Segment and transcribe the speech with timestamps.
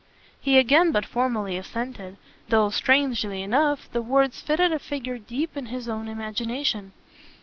[0.41, 2.17] He again but formally assented,
[2.49, 6.93] though, strangely enough, the words fitted a figure deep in his own imagination.